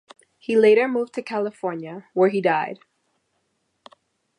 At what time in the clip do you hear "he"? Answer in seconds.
0.39-0.55, 2.29-2.41